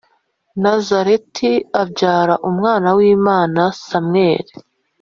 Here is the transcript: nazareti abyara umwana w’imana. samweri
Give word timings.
nazareti 0.61 1.51
abyara 1.81 2.35
umwana 2.49 2.87
w’imana. 2.97 3.61
samweri 3.85 4.53